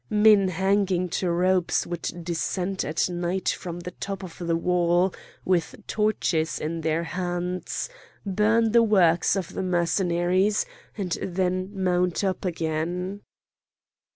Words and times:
Men 0.09 0.47
hanging 0.47 1.09
to 1.09 1.29
ropes 1.29 1.85
would 1.85 2.23
descend 2.23 2.83
at 2.83 3.07
night 3.07 3.49
from 3.49 3.81
the 3.81 3.91
top 3.91 4.23
of 4.23 4.39
the 4.39 4.55
wall 4.55 5.13
with 5.45 5.75
torches 5.85 6.59
in 6.59 6.81
their 6.81 7.03
hands, 7.03 7.87
burn 8.25 8.71
the 8.71 8.81
works 8.81 9.35
of 9.35 9.53
the 9.53 9.61
Mercenaries, 9.61 10.65
and 10.97 11.11
then 11.21 11.69
mount 11.71 12.23
up 12.23 12.45
again. 12.45 13.21